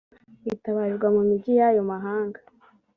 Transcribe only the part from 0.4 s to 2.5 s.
itabarirwa mu migi y’ayo mahanga.